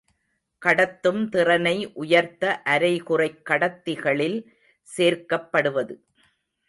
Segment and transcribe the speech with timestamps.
[0.65, 4.45] கடத்தும் திறனை உயர்த்த அரைகுறைக் கடத்திகளில்
[4.97, 5.95] சேர்க்கப்படுவது.